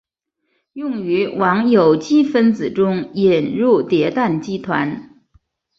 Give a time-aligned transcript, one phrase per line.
[0.73, 5.19] 用于往有机分子中引入叠氮基团。